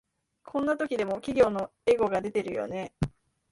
[0.43, 2.91] こんな時でも企業のエゴが出てるよね